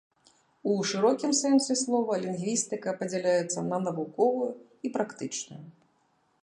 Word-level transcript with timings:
У 0.69 0.77
шырокім 0.91 1.31
сэнсе 1.41 1.73
слова, 1.83 2.13
лінгвістыка 2.23 2.89
падзяляецца 3.03 3.59
на 3.69 3.77
навуковую 3.89 4.51
і 4.89 4.93
практычную. 4.99 5.63